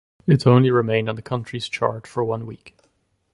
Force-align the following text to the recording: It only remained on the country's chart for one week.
It 0.25 0.47
only 0.47 0.71
remained 0.71 1.09
on 1.09 1.15
the 1.15 1.21
country's 1.21 1.69
chart 1.69 2.07
for 2.07 2.23
one 2.23 2.47
week. 2.47 2.75